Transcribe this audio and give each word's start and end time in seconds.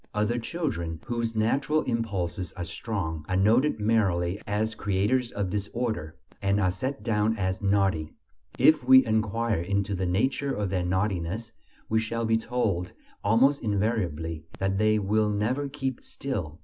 Other 0.15 0.39
children, 0.39 0.99
whose 1.05 1.35
natural 1.35 1.83
impulses 1.83 2.53
are 2.53 2.63
strong, 2.63 3.23
are 3.29 3.35
noted 3.35 3.79
merely 3.79 4.41
as 4.47 4.73
creators 4.73 5.29
of 5.31 5.51
disorder, 5.51 6.15
and 6.41 6.59
are 6.59 6.71
set 6.71 7.03
down 7.03 7.37
as 7.37 7.61
"naughty." 7.61 8.11
If 8.57 8.83
we 8.83 9.05
enquire 9.05 9.61
into 9.61 9.93
the 9.93 10.07
nature 10.07 10.55
of 10.55 10.71
their 10.71 10.83
naughtiness, 10.83 11.51
we 11.87 11.99
shall 11.99 12.25
be 12.25 12.37
told 12.37 12.93
almost 13.23 13.61
invariably 13.61 14.43
that 14.57 14.77
"they 14.77 14.97
will 14.97 15.29
never 15.29 15.69
keep 15.69 16.01
still." 16.03 16.59